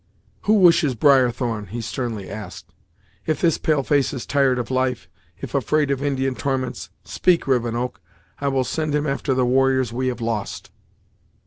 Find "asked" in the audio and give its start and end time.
2.27-2.73